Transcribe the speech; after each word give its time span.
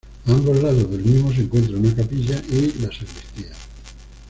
A 0.25 0.31
ambos 0.31 0.59
lados 0.63 0.89
del 0.89 1.05
mismo 1.05 1.31
se 1.31 1.41
encuentran 1.41 1.79
una 1.85 1.93
capilla 1.95 2.41
y 2.49 2.73
la 2.81 2.87
sacristía. 2.91 3.51